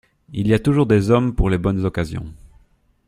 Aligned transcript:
Il 0.33 0.47
y 0.47 0.55
a 0.55 0.57
toujours 0.57 0.87
des 0.87 1.11
hommes 1.11 1.35
pour 1.35 1.51
les 1.51 1.59
bonnes 1.59 1.85
occasions. 1.85 2.25